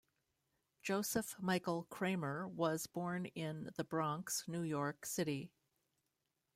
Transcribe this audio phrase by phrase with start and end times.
[0.81, 5.51] Joseph Michael Kramer was born in The Bronx, New York City.